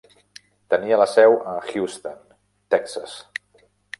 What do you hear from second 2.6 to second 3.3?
Texas.